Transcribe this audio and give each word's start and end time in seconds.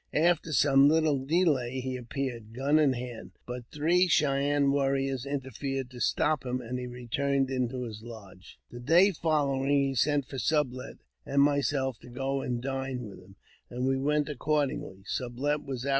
After 0.17 0.51
some 0.51 0.87
little 0.89 1.23
delay, 1.23 1.79
he 1.79 1.95
appeared, 1.95 2.53
gu:^ 2.55 2.81
in 2.83 2.93
hand; 2.93 3.33
but 3.45 3.65
three 3.71 4.07
Cheyenne 4.07 4.71
warriors 4.71 5.27
interfered 5.27 5.91
to 5.91 5.99
stop 5.99 6.43
him, 6.43 6.59
and 6.59 6.79
he 6.79 6.87
returned 6.87 7.51
into 7.51 7.83
his 7.83 8.01
lodge. 8.01 8.57
The 8.71 8.79
day 8.79 9.11
following 9.11 9.69
he 9.69 9.93
sent 9.93 10.25
for 10.25 10.39
Sublet 10.39 10.95
and 11.23 11.43
myself 11.43 11.99
to 11.99 12.09
go 12.09 12.41
and 12.41 12.63
dine 12.63 13.03
with 13.05 13.19
him, 13.19 13.35
and 13.69 13.85
we 13.85 13.95
went 13.95 14.27
accordingly. 14.27 15.03
Sublet 15.05 15.61
was 15.61 15.61
ap 15.61 15.61
JAMES 15.61 15.61
P. 15.61 15.69
BECKWOUBTH. 15.69 15.89